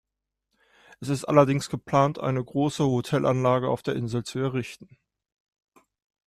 [0.99, 4.97] Es ist allerdings geplant, eine große Hotelanlage auf der Insel zu errichten.